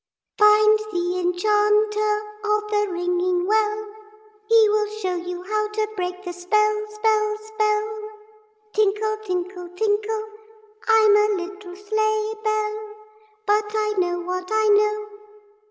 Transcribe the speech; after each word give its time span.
Find 0.39 0.79
the 0.79 1.19
Enchanter 1.19 2.21
of 2.43 2.71
the 2.71 2.87
Ringing 2.91 3.45
Well, 3.45 3.87
He 4.49 4.67
will 4.67 4.89
show 4.97 5.13
you 5.15 5.43
how 5.43 5.67
to 5.69 5.87
break 5.95 6.23
the 6.23 6.33
spell, 6.33 6.85
spell, 6.89 7.37
spell. 7.37 8.09
Tinkle, 8.73 9.17
tinkle, 9.25 9.69
tinkle, 9.75 10.25
I'm 10.87 11.15
a 11.15 11.35
little 11.43 11.75
sleigh 11.75 12.33
bell, 12.43 12.93
But 13.45 13.65
I 13.75 13.93
know 13.99 14.21
what 14.21 14.49
I 14.51 14.69
know.... 14.69 15.19